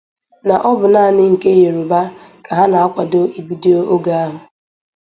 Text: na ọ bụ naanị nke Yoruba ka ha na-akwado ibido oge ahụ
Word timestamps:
na 0.47 0.55
ọ 0.69 0.71
bụ 0.79 0.85
naanị 0.93 1.23
nke 1.33 1.49
Yoruba 1.61 2.01
ka 2.45 2.51
ha 2.57 2.63
na-akwado 2.71 3.21
ibido 3.39 3.73
oge 3.93 4.11
ahụ 4.23 4.37